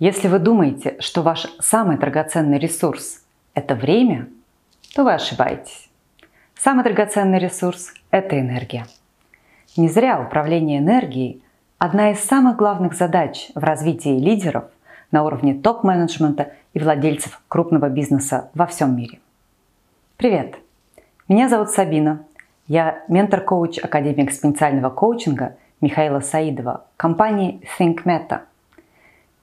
Если 0.00 0.26
вы 0.26 0.40
думаете, 0.40 0.96
что 0.98 1.22
ваш 1.22 1.46
самый 1.60 1.98
драгоценный 1.98 2.58
ресурс– 2.58 3.22
это 3.54 3.76
время, 3.76 4.28
то 4.92 5.04
вы 5.04 5.14
ошибаетесь. 5.14 5.88
Самый 6.56 6.82
драгоценный 6.82 7.38
ресурс– 7.38 7.94
это 8.10 8.40
энергия. 8.40 8.86
Не 9.76 9.88
зря 9.88 10.20
управление 10.20 10.80
энергией– 10.80 11.44
одна 11.78 12.10
из 12.10 12.18
самых 12.18 12.56
главных 12.56 12.94
задач 12.94 13.52
в 13.54 13.62
развитии 13.62 14.18
лидеров 14.18 14.64
на 15.12 15.22
уровне 15.22 15.54
топ-менеджмента 15.54 16.54
и 16.72 16.80
владельцев 16.80 17.40
крупного 17.46 17.88
бизнеса 17.88 18.50
во 18.52 18.66
всем 18.66 18.96
мире. 18.96 19.20
Привет! 20.16 20.56
Меня 21.28 21.48
зовут 21.48 21.70
Сабина. 21.70 22.24
Я 22.66 23.04
ментор-коуч 23.06 23.78
Академии 23.78 24.24
экспоненциального 24.24 24.90
коучинга 24.90 25.56
Михаила 25.80 26.18
Саидова 26.18 26.84
компании 26.96 27.62
Think 27.78 28.02
Meta– 28.04 28.40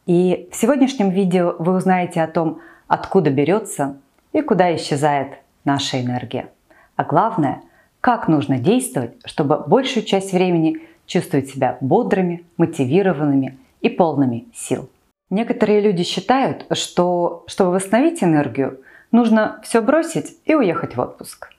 и 0.05 0.49
в 0.51 0.55
сегодняшнем 0.55 1.09
видео 1.09 1.55
вы 1.59 1.75
узнаете 1.75 2.21
о 2.21 2.27
том, 2.27 2.59
откуда 2.87 3.29
берется 3.29 3.97
и 4.33 4.41
куда 4.41 4.75
исчезает 4.75 5.39
наша 5.63 6.01
энергия. 6.01 6.49
А 6.95 7.03
главное, 7.03 7.61
как 8.01 8.27
нужно 8.27 8.57
действовать, 8.57 9.13
чтобы 9.25 9.63
большую 9.67 10.03
часть 10.03 10.33
времени 10.33 10.79
чувствовать 11.05 11.49
себя 11.49 11.77
бодрыми, 11.81 12.43
мотивированными 12.57 13.57
и 13.81 13.89
полными 13.89 14.47
сил. 14.53 14.89
Некоторые 15.29 15.81
люди 15.81 16.03
считают, 16.03 16.65
что 16.73 17.43
чтобы 17.47 17.71
восстановить 17.71 18.23
энергию, 18.23 18.81
нужно 19.11 19.59
все 19.63 19.81
бросить 19.81 20.37
и 20.45 20.55
уехать 20.55 20.95
в 20.95 20.99
отпуск. 20.99 21.53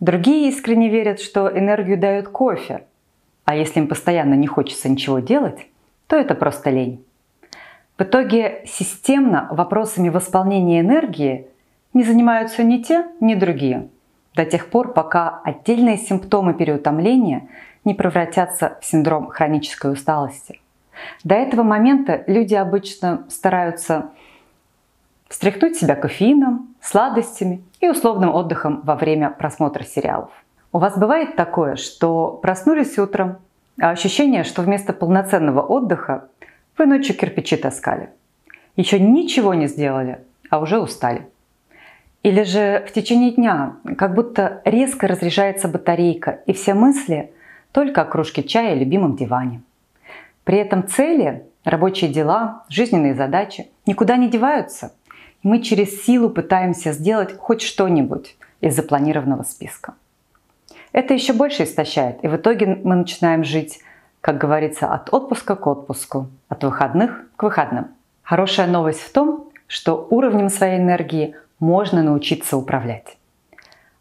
Другие 0.00 0.48
искренне 0.48 0.88
верят, 0.88 1.20
что 1.20 1.48
энергию 1.48 1.98
дает 1.98 2.28
кофе, 2.28 2.84
а 3.44 3.56
если 3.56 3.80
им 3.80 3.88
постоянно 3.88 4.34
не 4.34 4.46
хочется 4.46 4.88
ничего 4.88 5.20
делать, 5.20 5.66
то 6.06 6.16
это 6.16 6.34
просто 6.34 6.70
лень. 6.70 7.04
В 7.98 8.02
итоге 8.02 8.62
системно 8.64 9.48
вопросами 9.50 10.08
восполнения 10.08 10.80
энергии 10.80 11.48
не 11.92 12.04
занимаются 12.04 12.62
ни 12.62 12.78
те, 12.78 13.06
ни 13.18 13.34
другие, 13.34 13.88
до 14.36 14.44
тех 14.44 14.70
пор, 14.70 14.92
пока 14.92 15.40
отдельные 15.42 15.96
симптомы 15.96 16.54
переутомления 16.54 17.48
не 17.84 17.94
превратятся 17.94 18.78
в 18.80 18.84
синдром 18.84 19.26
хронической 19.26 19.92
усталости. 19.92 20.60
До 21.24 21.34
этого 21.34 21.64
момента 21.64 22.22
люди 22.28 22.54
обычно 22.54 23.24
стараются 23.28 24.10
встряхнуть 25.28 25.76
себя 25.76 25.96
кофеином, 25.96 26.74
сладостями 26.80 27.64
и 27.80 27.88
условным 27.88 28.32
отдыхом 28.32 28.80
во 28.84 28.94
время 28.94 29.30
просмотра 29.30 29.82
сериалов. 29.82 30.30
У 30.72 30.78
вас 30.78 30.96
бывает 30.96 31.34
такое, 31.34 31.74
что 31.74 32.38
проснулись 32.42 32.96
утром, 32.96 33.38
а 33.80 33.90
ощущение, 33.90 34.44
что 34.44 34.62
вместо 34.62 34.92
полноценного 34.92 35.62
отдыха 35.62 36.28
вы 36.78 36.86
ночью 36.86 37.16
кирпичи 37.16 37.56
таскали. 37.56 38.10
Еще 38.76 39.00
ничего 39.00 39.54
не 39.54 39.66
сделали, 39.66 40.20
а 40.50 40.60
уже 40.60 40.78
устали. 40.78 41.28
Или 42.22 42.42
же 42.42 42.84
в 42.88 42.92
течение 42.92 43.32
дня 43.32 43.76
как 43.96 44.14
будто 44.14 44.62
резко 44.64 45.08
разряжается 45.08 45.68
батарейка, 45.68 46.40
и 46.46 46.52
все 46.52 46.74
мысли 46.74 47.32
только 47.72 48.02
о 48.02 48.04
кружке 48.04 48.42
чая 48.42 48.74
и 48.74 48.78
любимом 48.78 49.16
диване. 49.16 49.62
При 50.44 50.58
этом 50.58 50.86
цели, 50.88 51.44
рабочие 51.64 52.10
дела, 52.10 52.64
жизненные 52.68 53.14
задачи 53.14 53.68
никуда 53.86 54.16
не 54.16 54.28
деваются. 54.28 54.94
мы 55.44 55.62
через 55.62 56.04
силу 56.04 56.30
пытаемся 56.30 56.92
сделать 56.92 57.36
хоть 57.38 57.62
что-нибудь 57.62 58.36
из 58.60 58.74
запланированного 58.74 59.44
списка. 59.44 59.94
Это 60.92 61.14
еще 61.14 61.32
больше 61.32 61.62
истощает, 61.62 62.24
и 62.24 62.28
в 62.28 62.36
итоге 62.36 62.80
мы 62.82 62.96
начинаем 62.96 63.44
жить 63.44 63.80
как 64.20 64.38
говорится, 64.38 64.92
от 64.92 65.12
отпуска 65.12 65.54
к 65.56 65.66
отпуску, 65.66 66.28
от 66.48 66.64
выходных 66.64 67.24
к 67.36 67.42
выходным. 67.42 67.88
Хорошая 68.22 68.66
новость 68.66 69.00
в 69.00 69.12
том, 69.12 69.50
что 69.66 70.06
уровнем 70.10 70.48
своей 70.48 70.78
энергии 70.78 71.36
можно 71.60 72.02
научиться 72.02 72.56
управлять. 72.56 73.16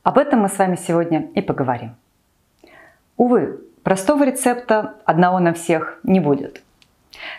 Об 0.04 0.18
этом 0.18 0.42
мы 0.42 0.50
с 0.50 0.58
вами 0.58 0.76
сегодня 0.76 1.30
и 1.36 1.42
поговорим. 1.42 1.96
Увы, 3.18 3.62
простого 3.84 4.24
рецепта 4.24 4.96
одного 5.06 5.40
на 5.40 5.54
всех 5.54 6.00
не 6.04 6.20
будет. 6.20 6.62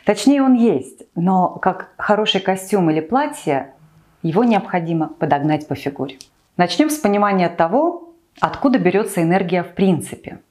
Точнее, 0.04 0.42
он 0.42 0.54
есть, 0.54 1.02
но 1.14 1.50
как 1.50 1.90
хороший 1.96 2.40
костюм 2.40 2.90
или 2.90 3.00
платье, 3.00 3.72
его 4.22 4.44
необходимо 4.44 5.08
подогнать 5.08 5.68
по 5.68 5.74
фигуре. 5.74 6.18
Начнем 6.56 6.90
с 6.90 6.98
понимания 6.98 7.48
того, 7.48 8.12
откуда 8.40 8.78
берется 8.78 9.22
энергия 9.22 9.62
в 9.62 9.74
принципе– 9.74 10.40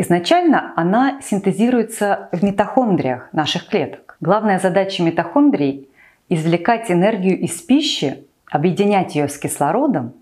Изначально 0.00 0.72
она 0.76 1.20
синтезируется 1.20 2.28
в 2.30 2.44
митохондриях 2.44 3.30
наших 3.32 3.66
клеток. 3.66 4.16
Главная 4.20 4.60
задача 4.60 5.02
митохондрий– 5.02 5.88
извлекать 6.28 6.88
энергию 6.88 7.36
из 7.36 7.60
пищи, 7.60 8.24
объединять 8.48 9.16
ее 9.16 9.28
с 9.28 9.36
кислородом 9.36 10.12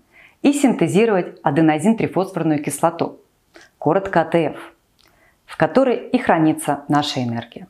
и 0.41 0.51
синтезировать 0.51 1.39
аденозин-трифосфорную 1.43 2.63
кислоту, 2.63 3.19
коротко 3.77 4.21
АТФ, 4.21 4.57
в 5.45 5.57
которой 5.57 6.09
и 6.09 6.17
хранится 6.17 6.83
наша 6.87 7.23
энергия. 7.23 7.67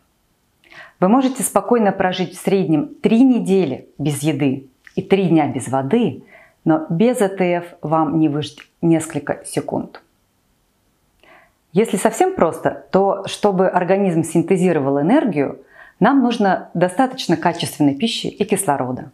Вы 1.01 1.09
можете 1.09 1.43
спокойно 1.43 1.91
прожить 1.91 2.37
в 2.37 2.41
среднем 2.41 2.95
3 3.01 3.21
недели 3.21 3.89
без 3.97 4.23
еды 4.23 4.69
и 4.95 5.01
3 5.01 5.27
дня 5.27 5.47
без 5.47 5.67
воды, 5.67 6.23
но 6.63 6.85
без 6.89 7.21
АТФ 7.21 7.75
вам 7.81 8.17
не 8.17 8.29
выжить 8.29 8.59
несколько 8.81 9.43
секунд– 9.43 10.01
если 11.77 11.97
совсем 11.97 12.33
просто, 12.33 12.87
то 12.91 13.23
чтобы 13.27 13.67
организм 13.67 14.23
синтезировал 14.23 14.99
энергию, 14.99 15.59
нам 15.99 16.23
нужно 16.23 16.71
достаточно 16.73 17.37
качественной 17.37 17.93
пищи 17.93 18.25
и 18.25 18.45
кислорода. 18.45 19.11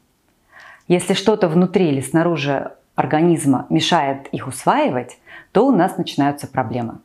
Если 0.87 1.13
что-то 1.13 1.49
внутри 1.49 1.89
или 1.89 1.99
снаружи 1.99 2.71
организма 2.95 3.65
мешает 3.69 4.27
их 4.27 4.47
усваивать, 4.47 5.17
то 5.51 5.67
у 5.67 5.71
нас 5.71 5.97
начинаются 5.97 6.47
проблемы. 6.47 6.99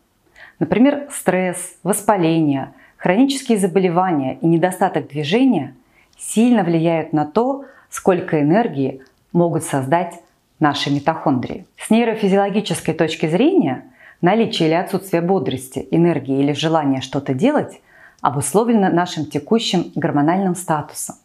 Например, 0.61 1.09
стресс, 1.11 1.75
воспаление, 1.83 2.73
хронические 2.97 3.59
заболевания 3.59 4.39
и 4.41 4.47
недостаток 4.47 5.09
движения 5.09 5.75
сильно 6.17 6.63
влияют 6.63 7.13
на 7.13 7.25
то, 7.27 7.65
сколько 7.91 8.41
энергии 8.41 9.03
могут 9.33 9.65
создать 9.65 10.21
наши 10.61 10.89
митохондрии. 10.89 11.67
С 11.77 11.91
нейрофизиологической 11.91 12.95
точки 12.95 13.27
зрения– 13.27 13.83
Наличие 14.21 14.69
или 14.69 14.75
отсутствие 14.75 15.23
бодрости, 15.23 15.87
энергии 15.91 16.41
или 16.41 16.53
желания 16.53 17.01
что-то 17.01 17.35
делать 17.35 17.81
обусловлено 18.21 18.89
нашим 18.89 19.27
текущим 19.27 19.93
гормональным 19.95 20.57
статусом. 20.57 21.17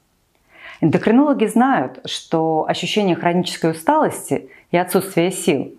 Эндокринологи 0.79 1.45
знают, 1.45 2.01
что 2.05 2.65
ощущение 2.67 3.15
хронической 3.15 3.71
усталости 3.71 4.49
и 4.69 4.77
отсутствие 4.77 5.31
сил 5.31 5.73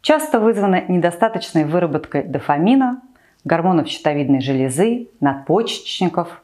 часто 0.00 0.38
вызвано 0.38 0.84
недостаточной 0.86 1.64
выработкой 1.64 2.22
дофамина, 2.22 3.00
гормонов 3.44 3.88
щитовидной 3.88 4.40
железы, 4.40 5.08
надпочечников 5.20 6.42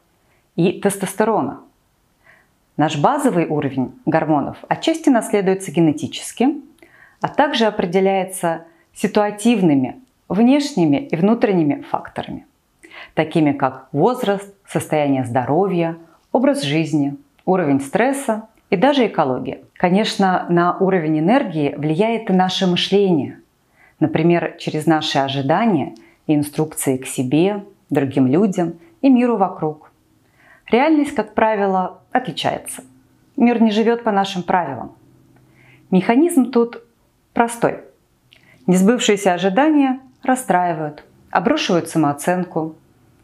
и 0.55 0.81
тестостерона. 0.81 1.61
Наш 2.75 2.97
базовый 2.97 3.45
уровень 3.45 3.93
гормонов 4.05 4.57
отчасти 4.67 5.09
наследуется 5.09 5.71
генетически, 5.71 6.61
а 7.21 7.27
также 7.27 7.65
определяется 7.65 8.65
ситуативными 8.93 10.01
внешними 10.27 10.97
и 10.97 11.15
внутренними 11.15 11.81
факторами, 11.81 12.45
такими 13.13 13.51
как 13.51 13.89
возраст, 13.91 14.53
состояние 14.67 15.25
здоровья, 15.25 15.97
образ 16.31 16.61
жизни, 16.61 17.17
уровень 17.45 17.81
стресса 17.81 18.47
и 18.69 18.77
даже 18.77 19.07
экология. 19.07 19.61
Конечно, 19.73 20.45
на 20.49 20.77
уровень 20.77 21.19
энергии 21.19 21.75
влияет 21.75 22.29
и 22.29 22.33
наше 22.33 22.67
мышление, 22.67 23.39
например, 23.99 24.55
через 24.57 24.85
наши 24.85 25.19
ожидания 25.19 25.95
и 26.27 26.35
инструкции 26.35 26.97
к 26.97 27.05
себе, 27.05 27.65
другим 27.89 28.27
людям 28.27 28.75
и 29.01 29.09
миру 29.09 29.35
вокруг. 29.35 29.91
Реальность, 30.69 31.13
как 31.13 31.33
правило, 31.33 31.99
отличается. 32.13 32.83
Мир 33.35 33.61
не 33.61 33.71
живет 33.71 34.03
по 34.03 34.11
нашим 34.11 34.43
правилам. 34.43 34.93
Механизм 35.89 36.51
тут 36.51 36.81
простой– 37.33 37.81
Несбывшиеся 38.67 39.33
ожидания 39.33 39.99
расстраивают, 40.23 41.03
обрушивают 41.31 41.89
самооценку 41.89 42.75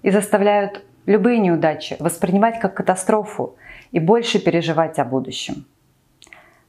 и 0.01 0.09
заставляют 0.09 0.83
любые 1.05 1.39
неудачи 1.39 1.95
воспринимать 1.99 2.59
как 2.59 2.73
катастрофу 2.73 3.55
и 3.91 3.99
больше 3.99 4.39
переживать 4.39 4.99
о 4.99 5.05
будущем. 5.05 5.65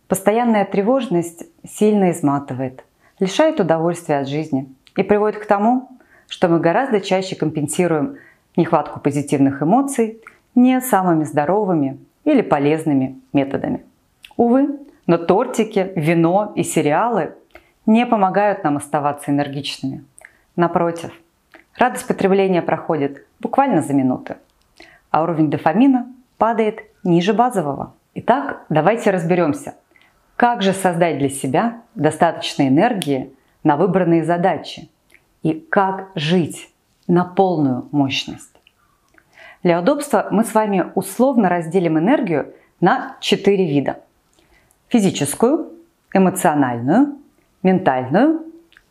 Постоянная 0.06 0.64
тревожность 0.64 1.44
сильно 1.66 2.10
изматывает, 2.10 2.84
лишает 3.18 3.60
удовольствия 3.60 4.18
от 4.18 4.28
жизни 4.28 4.68
и 4.96 5.02
приводит 5.02 5.40
к 5.40 5.46
тому, 5.46 5.88
что 6.28 6.48
мы 6.48 6.60
гораздо 6.60 7.00
чаще 7.00 7.36
компенсируем 7.36 8.16
нехватку 8.56 9.00
позитивных 9.00 9.62
эмоций 9.62 10.20
не 10.54 10.80
самыми 10.80 11.24
здоровыми 11.24 11.98
или 12.24 12.42
полезными 12.42 13.20
методами. 13.32 13.84
Увы, 14.36 14.78
но 15.06 15.16
тортики, 15.16 15.92
вино 15.94 16.52
и 16.54 16.62
сериалы 16.62 17.34
не 17.88 18.04
помогают 18.04 18.64
нам 18.64 18.76
оставаться 18.76 19.30
энергичными. 19.30 20.04
Напротив, 20.56 21.10
радость 21.78 22.06
потребления 22.06 22.60
проходит 22.60 23.26
буквально 23.40 23.80
за 23.80 23.94
минуты, 23.94 24.36
а 25.10 25.22
уровень 25.22 25.50
дофамина 25.50 26.06
падает 26.36 26.82
ниже 27.02 27.32
базового. 27.32 27.94
Итак, 28.12 28.66
давайте 28.68 29.10
разберемся, 29.10 29.74
как 30.36 30.60
же 30.60 30.74
создать 30.74 31.16
для 31.16 31.30
себя 31.30 31.80
достаточно 31.94 32.68
энергии 32.68 33.32
на 33.64 33.78
выбранные 33.78 34.22
задачи 34.22 34.90
и 35.42 35.54
как 35.54 36.10
жить 36.14 36.68
на 37.06 37.24
полную 37.24 37.88
мощность. 37.90 38.54
Для 39.62 39.80
удобства 39.80 40.28
мы 40.30 40.44
с 40.44 40.52
вами 40.52 40.92
условно 40.94 41.48
разделим 41.48 41.98
энергию 41.98 42.52
на 42.80 43.16
четыре 43.20 43.66
вида. 43.66 44.00
Физическую, 44.88 45.72
эмоциональную, 46.12 47.16
ментальную 47.62 48.42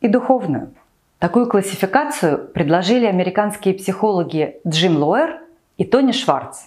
и 0.01 0.07
духовную. 0.07 0.73
Такую 1.19 1.47
классификацию 1.47 2.47
предложили 2.53 3.05
американские 3.05 3.73
психологи 3.73 4.57
Джим 4.67 4.97
Лоэр 4.97 5.41
и 5.77 5.83
Тони 5.83 6.11
Шварц. 6.11 6.65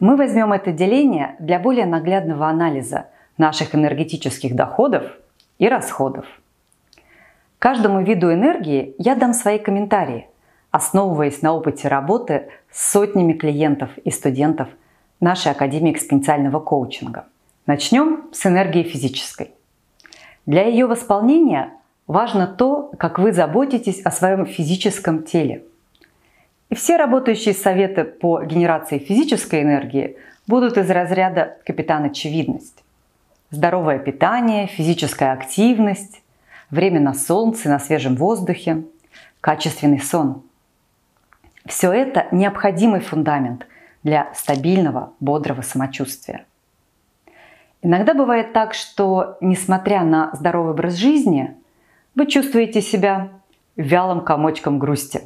Мы 0.00 0.16
возьмем 0.16 0.52
это 0.52 0.72
деление 0.72 1.36
для 1.38 1.58
более 1.58 1.86
наглядного 1.86 2.48
анализа 2.48 3.06
наших 3.38 3.74
энергетических 3.74 4.54
доходов 4.54 5.04
и 5.58 5.68
расходов. 5.68 6.26
Каждому 7.58 8.02
виду 8.02 8.30
энергии 8.32 8.94
я 8.98 9.14
дам 9.14 9.32
свои 9.32 9.58
комментарии, 9.58 10.28
основываясь 10.70 11.40
на 11.40 11.54
опыте 11.54 11.88
работы 11.88 12.48
с 12.70 12.92
сотнями 12.92 13.32
клиентов 13.32 13.96
и 14.04 14.10
студентов 14.10 14.68
нашей 15.20 15.52
Академии 15.52 15.92
экспоненциального 15.92 16.60
коучинга. 16.60 17.24
Начнем 17.64 18.24
с 18.32 18.44
энергии 18.44 18.82
физической. 18.82 19.52
Для 20.46 20.66
ее 20.66 20.86
восполнения 20.86 21.72
важно 22.06 22.46
то, 22.46 22.92
как 22.98 23.18
вы 23.18 23.32
заботитесь 23.32 24.02
о 24.02 24.10
своем 24.10 24.46
физическом 24.46 25.22
теле. 25.22 25.64
И 26.68 26.74
все 26.74 26.96
работающие 26.96 27.54
советы 27.54 28.04
по 28.04 28.42
генерации 28.42 28.98
физической 28.98 29.62
энергии 29.62 30.16
будут 30.46 30.76
из 30.76 30.90
разряда 30.90 31.56
капитан 31.64 32.04
очевидность. 32.04 32.84
Здоровое 33.50 33.98
питание, 33.98 34.66
физическая 34.66 35.32
активность, 35.32 36.22
время 36.70 37.00
на 37.00 37.14
солнце, 37.14 37.68
на 37.68 37.78
свежем 37.78 38.16
воздухе, 38.16 38.84
качественный 39.40 40.00
сон. 40.00 40.42
Все 41.66 41.92
это 41.92 42.26
необходимый 42.32 43.00
фундамент 43.00 43.66
для 44.02 44.32
стабильного, 44.34 45.12
бодрого 45.20 45.62
самочувствия. 45.62 46.44
Иногда 47.84 48.14
бывает 48.14 48.54
так, 48.54 48.72
что, 48.72 49.36
несмотря 49.42 50.04
на 50.04 50.30
здоровый 50.32 50.72
образ 50.72 50.94
жизни, 50.94 51.54
вы 52.14 52.26
чувствуете 52.26 52.80
себя 52.80 53.28
вялым 53.76 54.22
комочком 54.22 54.78
грусти. 54.78 55.20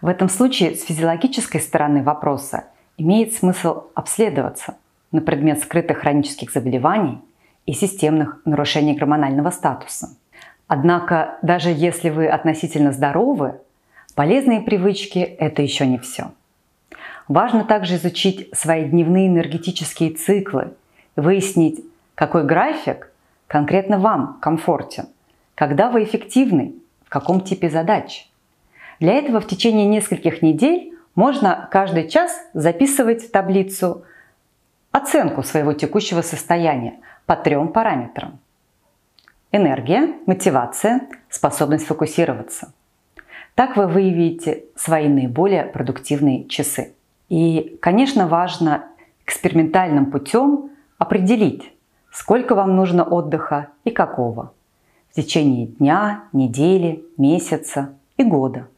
В 0.00 0.06
этом 0.06 0.28
случае 0.28 0.76
с 0.76 0.84
физиологической 0.84 1.60
стороны 1.60 2.04
вопроса 2.04 2.66
имеет 2.98 3.34
смысл 3.34 3.86
обследоваться 3.94 4.76
на 5.10 5.22
предмет 5.22 5.58
скрытых 5.58 5.98
хронических 5.98 6.52
заболеваний 6.52 7.18
и 7.66 7.72
системных 7.72 8.40
нарушений 8.44 8.94
гормонального 8.94 9.50
статуса. 9.50 10.16
Однако, 10.68 11.40
даже 11.42 11.70
если 11.70 12.10
вы 12.10 12.28
относительно 12.28 12.92
здоровы, 12.92 13.58
полезные 14.14 14.60
привычки– 14.60 15.18
это 15.18 15.62
еще 15.62 15.84
не 15.88 15.98
все. 15.98 16.30
Важно 17.26 17.64
также 17.64 17.96
изучить 17.96 18.56
свои 18.56 18.84
дневные 18.84 19.26
энергетические 19.26 20.10
циклы, 20.10 20.74
выяснить, 21.16 21.84
какой 22.14 22.44
график 22.44 23.10
конкретно 23.46 23.98
вам 23.98 24.38
комфортен, 24.40 25.06
когда 25.54 25.90
вы 25.90 26.04
эффективны, 26.04 26.74
в 27.04 27.08
каком 27.08 27.40
типе 27.40 27.68
задач. 27.70 28.28
Для 29.00 29.14
этого 29.14 29.40
в 29.40 29.46
течение 29.46 29.86
нескольких 29.86 30.42
недель 30.42 30.94
можно 31.14 31.68
каждый 31.70 32.08
час 32.08 32.38
записывать 32.52 33.24
в 33.24 33.30
таблицу 33.30 34.04
оценку 34.92 35.42
своего 35.42 35.72
текущего 35.72 36.22
состояния 36.22 36.98
по 37.26 37.36
трем 37.36 37.68
параметрам– 37.68 38.38
Энергия, 39.52 40.14
мотивация, 40.26 41.08
способность 41.28 41.84
фокусироваться. 41.84 42.72
Так 43.56 43.76
вы 43.76 43.88
выявите 43.88 44.64
свои 44.76 45.08
наиболее 45.08 45.64
продуктивные 45.64 46.46
часы. 46.46 46.94
И, 47.28 47.76
конечно, 47.82 48.28
важно 48.28 48.84
экспериментальным 49.26 50.12
путем 50.12 50.70
определить, 51.00 51.72
сколько 52.12 52.54
вам 52.54 52.76
нужно 52.76 53.04
отдыха 53.04 53.68
и 53.84 53.90
какого. 53.90 54.52
В 55.10 55.14
течение 55.14 55.66
дня, 55.66 56.24
недели, 56.34 57.02
месяца 57.16 57.94
и 58.18 58.22
года. 58.22 58.68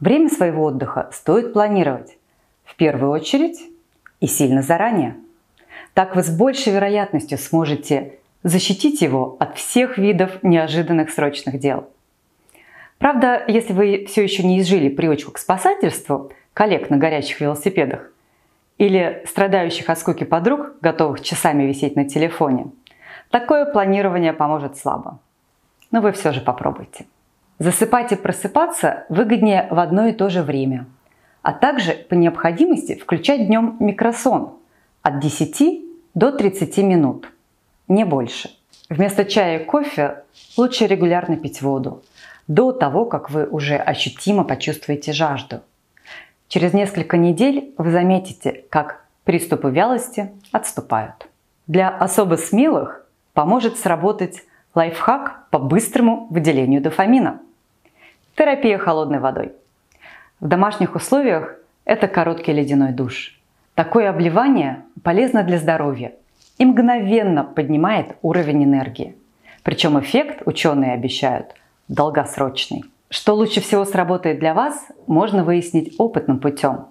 Время 0.00 0.30
своего 0.30 0.64
отдыха 0.64 1.10
стоит 1.12 1.52
планировать 1.52 2.16
в 2.64 2.74
первую 2.74 3.12
очередь 3.12 3.60
и 4.20 4.26
сильно 4.26 4.62
заранее. 4.62 5.14
Так 5.92 6.16
вы 6.16 6.22
с 6.22 6.30
большей 6.30 6.72
вероятностью 6.72 7.36
сможете 7.36 8.14
защитить 8.42 9.02
его 9.02 9.36
от 9.38 9.58
всех 9.58 9.98
видов 9.98 10.42
неожиданных 10.42 11.10
срочных 11.10 11.60
дел. 11.60 11.86
Правда, 12.96 13.44
если 13.46 13.74
вы 13.74 14.06
все 14.08 14.22
еще 14.22 14.42
не 14.42 14.58
изжили 14.60 14.88
привычку 14.88 15.32
к 15.32 15.38
спасательству 15.38 16.32
коллег 16.54 16.88
на 16.88 16.96
горячих 16.96 17.42
велосипедах 17.42 18.10
или 18.80 19.22
страдающих 19.26 19.90
от 19.90 19.98
скуки 19.98 20.24
подруг, 20.24 20.80
готовых 20.80 21.20
часами 21.20 21.64
висеть 21.64 21.96
на 21.96 22.08
телефоне, 22.08 22.68
такое 23.30 23.66
планирование 23.66 24.32
поможет 24.32 24.78
слабо. 24.78 25.18
Но 25.90 26.00
вы 26.00 26.12
все 26.12 26.32
же 26.32 26.40
попробуйте. 26.40 27.04
Засыпать 27.58 28.12
и 28.12 28.16
просыпаться 28.16 29.04
выгоднее 29.10 29.68
в 29.70 29.78
одно 29.78 30.06
и 30.06 30.12
то 30.12 30.30
же 30.30 30.42
время, 30.42 30.86
а 31.42 31.52
также 31.52 31.92
по 31.92 32.14
необходимости 32.14 32.94
включать 32.94 33.48
днем 33.48 33.76
микросон 33.80 34.54
от 35.02 35.20
10 35.20 35.84
до 36.14 36.32
30 36.32 36.78
минут– 36.78 37.30
не 37.88 38.04
больше. 38.04 38.48
Вместо 38.88 39.26
чая 39.26 39.58
и 39.58 39.64
кофе 39.64 40.22
лучше 40.56 40.86
регулярно 40.86 41.36
пить 41.36 41.60
воду, 41.60 42.02
до 42.48 42.72
того, 42.72 43.04
как 43.04 43.30
вы 43.30 43.44
уже 43.44 43.76
ощутимо 43.76 44.44
почувствуете 44.44 45.12
жажду. 45.12 45.60
Через 46.50 46.72
несколько 46.72 47.16
недель 47.16 47.72
вы 47.78 47.92
заметите, 47.92 48.64
как 48.70 49.04
приступы 49.22 49.70
вялости 49.70 50.32
отступают. 50.50 51.28
Для 51.68 51.88
особо 51.88 52.34
смелых 52.34 53.06
поможет 53.34 53.78
сработать 53.78 54.42
лайфхак 54.74 55.48
по 55.50 55.60
быстрому 55.60 56.26
выделению 56.28 56.82
дофамина. 56.82 57.40
Терапия 58.34 58.78
холодной 58.78 59.20
водой. 59.20 59.52
В 60.40 60.48
домашних 60.48 60.96
условиях 60.96 61.54
это 61.84 62.08
короткий 62.08 62.52
ледяной 62.52 62.90
душ. 62.90 63.38
Такое 63.76 64.10
обливание 64.10 64.82
полезно 65.04 65.44
для 65.44 65.58
здоровья 65.58 66.14
и 66.58 66.64
мгновенно 66.64 67.44
поднимает 67.44 68.16
уровень 68.22 68.64
энергии. 68.64 69.16
Причем 69.62 70.00
эффект 70.00 70.42
ученые 70.46 70.94
обещают 70.94 71.54
долгосрочный. 71.86 72.82
Что 73.12 73.34
лучше 73.34 73.60
всего 73.60 73.84
сработает 73.84 74.38
для 74.38 74.54
вас, 74.54 74.86
можно 75.08 75.42
выяснить 75.42 75.96
опытным 75.98 76.38
путем, 76.38 76.86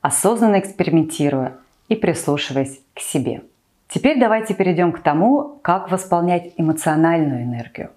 осознанно 0.00 0.58
экспериментируя 0.60 1.58
и 1.88 1.94
прислушиваясь 1.94 2.80
к 2.94 3.00
себе. 3.00 3.42
Теперь 3.86 4.18
давайте 4.18 4.54
перейдем 4.54 4.92
к 4.92 5.00
тому, 5.00 5.58
как 5.60 5.90
восполнять 5.90 6.54
эмоциональную 6.56 7.42
энергию. 7.42 7.90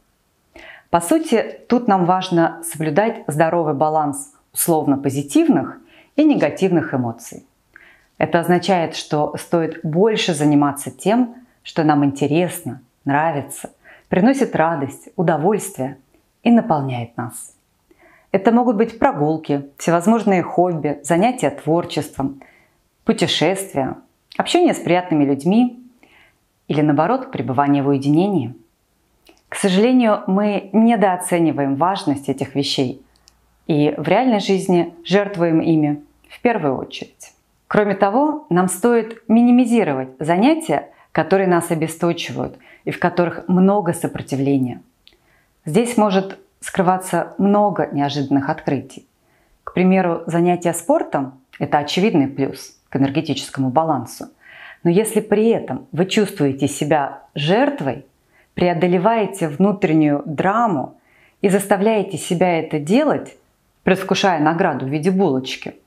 По 0.89 0.99
сути, 0.99 1.61
тут 1.69 1.87
нам 1.87 2.03
важно 2.03 2.61
соблюдать 2.63 3.23
здоровый 3.27 3.73
баланс 3.73 4.33
условно 4.51 4.97
позитивных 4.97 5.77
и 6.17 6.25
негативных 6.25 6.93
эмоций. 6.93 7.45
Это 8.17 8.41
означает, 8.41 8.95
что 8.95 9.33
стоит 9.37 9.79
больше 9.83 10.33
заниматься 10.33 10.91
тем, 10.91 11.35
что 11.63 11.85
нам 11.85 12.03
интересно, 12.03 12.81
нравится, 13.05 13.69
приносит 14.09 14.57
радость, 14.57 15.07
удовольствие 15.15 15.97
и 16.43 16.51
наполняет 16.51 17.15
нас. 17.15 17.55
Это 18.31 18.51
могут 18.51 18.77
быть 18.77 18.97
прогулки, 18.97 19.69
всевозможные 19.77 20.41
хобби, 20.41 20.99
занятия 21.03 21.49
творчеством, 21.49 22.41
путешествия, 23.03 23.97
общение 24.37 24.73
с 24.73 24.79
приятными 24.79 25.25
людьми 25.25 25.83
или, 26.67 26.81
наоборот, 26.81 27.31
пребывание 27.31 27.83
в 27.83 27.89
уединении. 27.89 28.55
К 29.49 29.55
сожалению, 29.55 30.23
мы 30.27 30.69
недооцениваем 30.71 31.75
важность 31.75 32.29
этих 32.29 32.55
вещей 32.55 33.01
и 33.67 33.93
в 33.97 34.07
реальной 34.07 34.39
жизни 34.39 34.93
жертвуем 35.03 35.59
ими 35.59 36.01
в 36.29 36.39
первую 36.39 36.77
очередь. 36.77 37.33
Кроме 37.67 37.95
того, 37.95 38.45
нам 38.49 38.69
стоит 38.69 39.23
минимизировать 39.27 40.09
занятия, 40.19 40.89
которые 41.11 41.47
нас 41.47 41.69
обесточивают 41.69 42.57
и 42.85 42.91
в 42.91 42.99
которых 42.99 43.47
много 43.49 43.91
сопротивления. 43.91 44.81
Здесь 45.65 45.97
может 45.97 46.39
скрываться 46.61 47.35
много 47.37 47.89
неожиданных 47.91 48.49
открытий. 48.49 49.05
К 49.63 49.73
примеру, 49.73 50.23
занятия 50.27 50.73
спортом– 50.73 51.41
это 51.59 51.79
очевидный 51.79 52.27
плюс 52.27 52.77
к 52.89 52.95
энергетическому 52.95 53.69
балансу. 53.69 54.27
Но 54.83 54.89
если 54.89 55.19
при 55.19 55.49
этом 55.49 55.87
вы 55.91 56.05
чувствуете 56.05 56.67
себя 56.67 57.23
жертвой, 57.35 58.05
преодолеваете 58.53 59.49
внутреннюю 59.49 60.23
драму 60.25 60.95
и 61.41 61.49
заставляете 61.49 62.17
себя 62.17 62.59
это 62.59 62.79
делать, 62.79 63.35
предвкушая 63.83 64.39
награду 64.39 64.85
в 64.85 64.89
виде 64.89 65.11
булочки– 65.11 65.75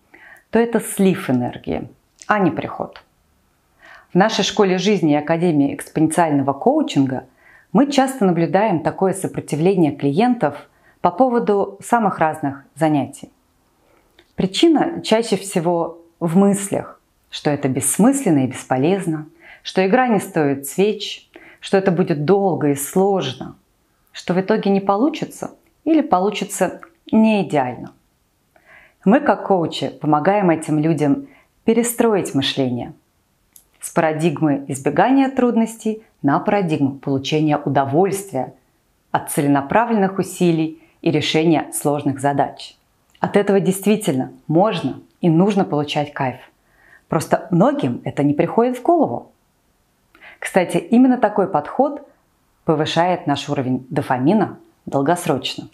то 0.54 0.60
это 0.60 0.78
слив 0.78 1.28
энергии, 1.28 1.88
а 2.28 2.38
не 2.38 2.52
приход. 2.52 3.02
В 4.12 4.14
нашей 4.14 4.44
школе 4.44 4.78
жизни 4.78 5.14
и 5.14 5.16
Академии 5.16 5.74
экспоненциального 5.74 6.52
коучинга 6.52 7.24
мы 7.74 7.90
часто 7.90 8.24
наблюдаем 8.24 8.84
такое 8.84 9.12
сопротивление 9.12 9.90
клиентов 9.96 10.68
по 11.00 11.10
поводу 11.10 11.76
самых 11.82 12.20
разных 12.20 12.64
занятий. 12.76 13.30
Причина 14.36 15.02
чаще 15.02 15.36
всего 15.36 15.98
в 16.20 16.36
мыслях, 16.36 17.00
что 17.30 17.50
это 17.50 17.68
бессмысленно 17.68 18.44
и 18.44 18.46
бесполезно, 18.46 19.26
что 19.64 19.84
игра 19.84 20.06
не 20.06 20.20
стоит 20.20 20.68
свеч, 20.68 21.28
что 21.58 21.76
это 21.76 21.90
будет 21.90 22.24
долго 22.24 22.70
и 22.70 22.74
сложно, 22.76 23.56
что 24.12 24.34
в 24.34 24.40
итоге 24.40 24.70
не 24.70 24.80
получится 24.80 25.50
или 25.84 26.00
получится 26.00 26.80
не 27.10 27.42
идеально. 27.42 27.92
Мы, 29.04 29.18
как 29.18 29.48
коучи, 29.48 29.88
помогаем 29.88 30.50
этим 30.50 30.78
людям 30.78 31.26
перестроить 31.64 32.36
мышление 32.36 32.94
с 33.80 33.90
парадигмы 33.90 34.64
избегания 34.68 35.28
трудностей 35.28 36.04
на 36.24 36.40
парадигму 36.40 36.92
получения 36.92 37.58
удовольствия 37.58 38.54
от 39.12 39.30
целенаправленных 39.30 40.18
усилий 40.18 40.82
и 41.02 41.10
решения 41.10 41.70
сложных 41.72 42.18
задач. 42.18 42.76
От 43.20 43.36
этого 43.36 43.60
действительно 43.60 44.32
можно 44.48 45.00
и 45.20 45.28
нужно 45.28 45.64
получать 45.64 46.14
кайф. 46.14 46.38
Просто 47.08 47.46
многим 47.50 48.00
это 48.04 48.22
не 48.22 48.32
приходит 48.32 48.78
в 48.78 48.82
голову. 48.82 49.32
Кстати, 50.38 50.78
именно 50.78 51.18
такой 51.18 51.46
подход 51.46 52.08
повышает 52.64 53.26
наш 53.26 53.48
уровень 53.50 53.86
дофамина 53.90 54.56
долгосрочно. 54.86 55.68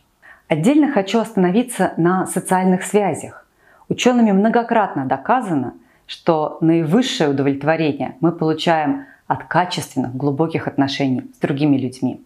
Отдельно 0.49 0.91
хочу 0.91 1.21
остановиться 1.21 1.95
на 1.97 2.27
социальных 2.27 2.83
связях. 2.83 3.47
Учеными 3.89 4.33
многократно 4.33 5.07
доказано, 5.07 5.75
что 6.07 6.59
наивысшее 6.61 7.31
удовлетворение 7.31 8.17
мы 8.21 8.33
получаем 8.33 9.07
от 9.31 9.45
качественных, 9.45 10.17
глубоких 10.17 10.67
отношений 10.67 11.31
с 11.33 11.39
другими 11.39 11.77
людьми. 11.77 12.21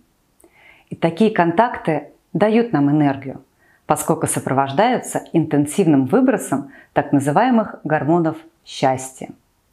И 0.88 0.96
такие 0.96 1.30
контакты 1.30 2.08
дают 2.32 2.72
нам 2.72 2.90
энергию, 2.90 3.42
поскольку 3.84 4.26
сопровождаются 4.26 5.22
интенсивным 5.34 6.06
выбросом 6.06 6.70
так 6.94 7.12
называемых 7.12 7.76
гормонов 7.84 8.38
счастья. 8.64 9.28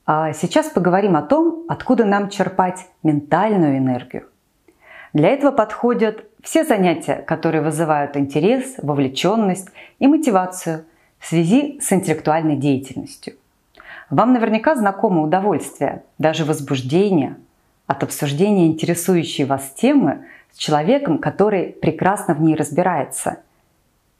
А 0.06 0.34
сейчас 0.34 0.68
поговорим 0.68 1.16
о 1.16 1.22
том, 1.22 1.64
откуда 1.70 2.04
нам 2.04 2.28
черпать 2.28 2.86
ментальную 3.02 3.78
энергию. 3.78 4.28
Для 5.14 5.30
этого 5.30 5.52
подходят 5.52 6.26
все 6.44 6.66
занятия, 6.66 7.16
которые 7.16 7.62
вызывают 7.62 8.18
интерес, 8.18 8.76
вовлеченность 8.78 9.70
и 10.00 10.08
мотивацию 10.08 10.84
в 11.18 11.28
связи 11.28 11.80
с 11.80 11.94
интеллектуальной 11.94 12.58
деятельностью. 12.58 13.36
Вам 14.12 14.34
наверняка 14.34 14.76
знакомо 14.76 15.24
удовольствие, 15.24 16.04
даже 16.18 16.44
возбуждение 16.44 17.38
от 17.88 18.04
обсуждения 18.04 18.68
интересующей 18.68 19.46
вас 19.46 19.72
темы 19.72 20.26
с 20.52 20.58
человеком, 20.58 21.18
который 21.18 21.68
прекрасно 21.72 22.34
в 22.34 22.42
ней 22.42 22.56
разбирается 22.56 23.40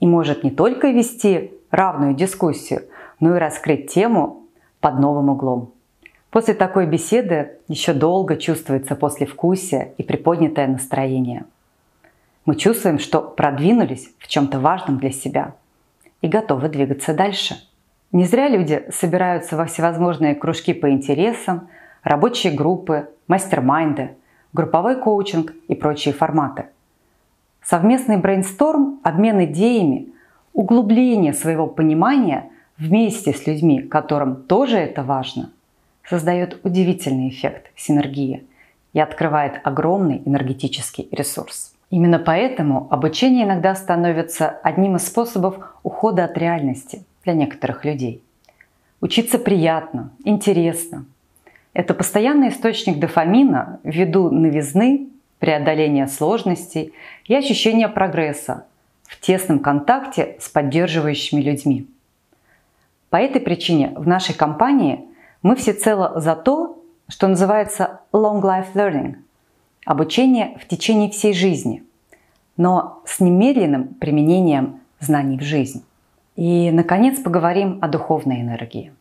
и 0.00 0.06
может 0.06 0.44
не 0.44 0.50
только 0.50 0.88
вести 0.88 1.52
равную 1.70 2.14
дискуссию, 2.14 2.84
но 3.20 3.36
и 3.36 3.38
раскрыть 3.38 3.92
тему 3.92 4.46
под 4.80 4.98
новым 4.98 5.28
углом. 5.28 5.74
После 6.30 6.54
такой 6.54 6.86
беседы 6.86 7.58
еще 7.68 7.92
долго 7.92 8.36
чувствуется 8.36 8.96
послевкусие 8.96 9.92
и 9.98 10.02
приподнятое 10.02 10.68
настроение. 10.68 11.44
Мы 12.46 12.56
чувствуем, 12.56 12.98
что 12.98 13.20
продвинулись 13.20 14.10
в 14.18 14.26
чем-то 14.26 14.58
важном 14.58 14.96
для 14.98 15.10
себя 15.10 15.54
и 16.22 16.28
готовы 16.28 16.70
двигаться 16.70 17.12
дальше. 17.12 17.56
Не 18.12 18.26
зря 18.26 18.48
люди 18.48 18.84
собираются 18.90 19.56
во 19.56 19.64
всевозможные 19.64 20.34
кружки 20.34 20.74
по 20.74 20.90
интересам, 20.90 21.68
рабочие 22.02 22.52
группы, 22.52 23.08
мастер-майнды, 23.26 24.10
групповой 24.52 25.00
коучинг 25.00 25.54
и 25.68 25.74
прочие 25.74 26.12
форматы. 26.12 26.66
Совместный 27.62 28.18
брейнсторм, 28.18 29.00
обмен 29.02 29.42
идеями, 29.44 30.08
углубление 30.52 31.32
своего 31.32 31.66
понимания 31.66 32.50
вместе 32.76 33.32
с 33.32 33.46
людьми, 33.46 33.80
которым 33.80 34.42
тоже 34.42 34.76
это 34.76 35.02
важно, 35.02 35.50
создает 36.04 36.60
удивительный 36.64 37.30
эффект 37.30 37.70
синергии 37.76 38.46
и 38.92 39.00
открывает 39.00 39.58
огромный 39.64 40.20
энергетический 40.26 41.08
ресурс. 41.12 41.72
Именно 41.88 42.18
поэтому 42.18 42.88
обучение 42.90 43.46
иногда 43.46 43.74
становится 43.74 44.48
одним 44.48 44.96
из 44.96 45.06
способов 45.06 45.56
ухода 45.82 46.24
от 46.24 46.36
реальности– 46.36 47.06
для 47.24 47.34
некоторых 47.34 47.84
людей. 47.84 48.22
Учиться 49.00 49.38
приятно, 49.38 50.10
интересно. 50.24 51.04
Это 51.74 51.94
постоянный 51.94 52.50
источник 52.50 52.98
дофамина 52.98 53.80
ввиду 53.82 54.30
новизны, 54.30 55.08
преодоления 55.38 56.06
сложностей 56.06 56.92
и 57.24 57.34
ощущения 57.34 57.88
прогресса 57.88 58.66
в 59.04 59.20
тесном 59.20 59.58
контакте 59.58 60.36
с 60.38 60.48
поддерживающими 60.48 61.40
людьми. 61.40 61.88
По 63.10 63.16
этой 63.16 63.40
причине 63.40 63.92
в 63.96 64.06
нашей 64.06 64.34
компании 64.34 65.04
мы 65.42 65.56
всецело 65.56 66.20
за 66.20 66.36
то, 66.36 66.82
что 67.08 67.26
называется 67.28 68.00
long 68.12 68.40
life 68.40 68.72
learning– 68.74 69.16
обучение 69.84 70.56
в 70.58 70.66
течение 70.66 71.10
всей 71.10 71.34
жизни, 71.34 71.82
но 72.56 73.02
с 73.04 73.20
немедленным 73.20 73.88
применением 73.88 74.80
знаний 75.00 75.38
в 75.38 75.42
жизнь. 75.42 75.84
И, 76.36 76.70
наконец, 76.70 77.20
поговорим 77.20 77.78
о 77.82 77.88
духовной 77.88 78.40
энергии. 78.40 78.92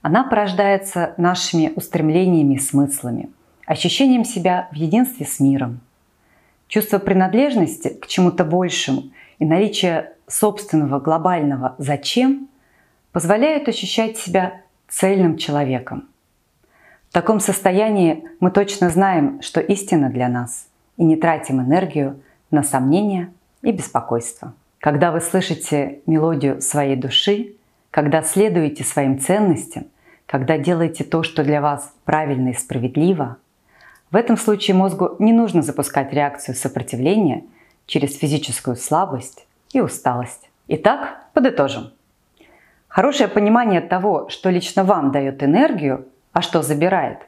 Она 0.00 0.24
порождается 0.24 1.14
нашими 1.16 1.72
устремлениями 1.74 2.54
и 2.54 2.58
смыслами, 2.58 3.30
ощущением 3.66 4.24
себя 4.24 4.68
в 4.72 4.76
единстве 4.76 5.26
с 5.26 5.40
миром. 5.40 5.80
Чувство 6.68 6.98
принадлежности 6.98 7.88
к 7.88 8.06
чему-то 8.06 8.44
большему 8.44 9.04
и 9.38 9.44
наличие 9.44 10.12
собственного 10.26 11.00
глобального 11.00 11.74
«зачем» 11.78 12.48
позволяют 13.12 13.68
ощущать 13.68 14.16
себя 14.16 14.62
цельным 14.88 15.36
человеком. 15.36 16.08
В 17.10 17.12
таком 17.12 17.40
состоянии 17.40 18.24
мы 18.40 18.50
точно 18.50 18.88
знаем, 18.88 19.42
что 19.42 19.60
истина 19.60 20.08
для 20.08 20.28
нас, 20.28 20.66
и 20.96 21.04
не 21.04 21.16
тратим 21.16 21.60
энергию 21.60 22.20
на 22.50 22.62
сомнения 22.62 23.32
и 23.60 23.70
беспокойство. 23.70 24.54
Когда 24.82 25.12
вы 25.12 25.20
слышите 25.20 26.00
мелодию 26.06 26.60
своей 26.60 26.96
души, 26.96 27.54
когда 27.92 28.20
следуете 28.20 28.82
своим 28.82 29.20
ценностям, 29.20 29.84
когда 30.26 30.58
делаете 30.58 31.04
то, 31.04 31.22
что 31.22 31.44
для 31.44 31.60
вас 31.60 31.94
правильно 32.04 32.48
и 32.48 32.54
справедливо, 32.54 33.36
в 34.10 34.16
этом 34.16 34.36
случае 34.36 34.74
мозгу 34.74 35.14
не 35.20 35.32
нужно 35.32 35.62
запускать 35.62 36.12
реакцию 36.12 36.56
сопротивления 36.56 37.44
через 37.86 38.18
физическую 38.18 38.74
слабость 38.74 39.46
и 39.72 39.80
усталость. 39.80 40.50
Итак, 40.66 41.26
подытожим. 41.32 41.92
Хорошее 42.88 43.28
понимание 43.28 43.82
того, 43.82 44.28
что 44.30 44.50
лично 44.50 44.82
вам 44.82 45.12
дает 45.12 45.44
энергию, 45.44 46.08
а 46.32 46.42
что 46.42 46.60
забирает, 46.60 47.18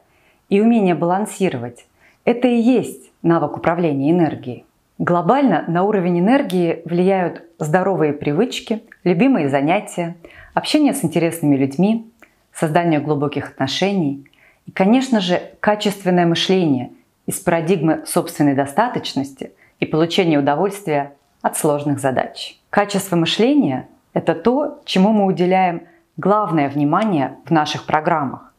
и 0.48 0.60
умение 0.60 0.96
балансировать– 0.96 1.86
это 2.24 2.48
и 2.48 2.56
есть 2.56 3.12
навык 3.22 3.56
управления 3.56 4.10
энергией. 4.10 4.64
Глобально 4.98 5.64
на 5.66 5.82
уровень 5.82 6.20
энергии 6.20 6.82
влияют 6.84 7.42
здоровые 7.58 8.12
привычки, 8.12 8.84
любимые 9.02 9.48
занятия, 9.48 10.16
общение 10.54 10.94
с 10.94 11.04
интересными 11.04 11.56
людьми, 11.56 12.08
создание 12.52 13.00
глубоких 13.00 13.48
отношений 13.48 14.24
и, 14.66 14.70
конечно 14.70 15.20
же, 15.20 15.42
качественное 15.58 16.26
мышление 16.26 16.92
из 17.26 17.40
парадигмы 17.40 18.04
собственной 18.06 18.54
достаточности 18.54 19.52
и 19.80 19.84
получения 19.84 20.38
удовольствия 20.38 21.14
от 21.42 21.56
сложных 21.56 21.98
задач. 21.98 22.56
Качество 22.70 23.16
мышления– 23.16 23.88
это 24.12 24.36
то, 24.36 24.80
чему 24.84 25.10
мы 25.10 25.26
уделяем 25.26 25.82
главное 26.16 26.68
внимание 26.68 27.36
в 27.44 27.50
наших 27.50 27.86
программах, 27.86 28.54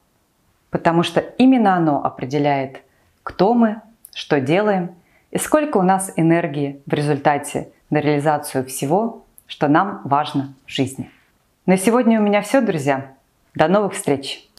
потому 0.70 1.04
что 1.04 1.22
именно 1.22 1.77
оно 1.77 2.04
определяет, 2.04 2.82
кто 3.24 3.54
мы, 3.54 3.82
что 4.13 4.42
делаем– 4.42 4.89
и 5.36 5.38
сколько 5.38 5.77
у 5.77 5.82
нас 5.82 6.13
энергии 6.15 6.82
в 6.86 6.94
результате 6.94 7.68
на 7.89 8.00
реализацию 8.00 8.65
всего, 8.65 9.25
что 9.48 9.68
нам 9.68 10.00
важно 10.06 10.54
в 10.65 10.72
жизни. 10.72 11.12
На 11.65 11.75
сегодня 11.75 12.22
у 12.22 12.24
меня 12.24 12.42
все, 12.42 12.62
друзья. 12.62 13.12
До 13.54 13.68
новых 13.68 13.96
встреч! 13.96 14.48